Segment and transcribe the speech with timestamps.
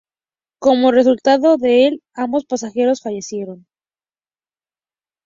[0.57, 3.67] Como resultado de el, ambos pasajeros fallecieron.